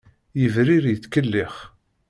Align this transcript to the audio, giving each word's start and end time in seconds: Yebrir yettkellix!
Yebrir 0.41 0.83
yettkellix! 0.89 1.55